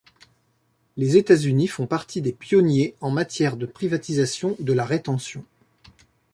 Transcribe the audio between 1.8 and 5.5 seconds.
partie des pionniers en matière de privatisation de la rétention.